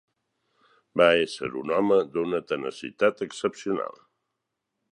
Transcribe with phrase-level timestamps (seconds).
[1.01, 4.05] Va ésser un home d'una tenacitat excepcional.